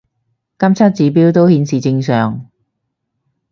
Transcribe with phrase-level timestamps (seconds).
[0.57, 2.49] 監測指標都顯示正常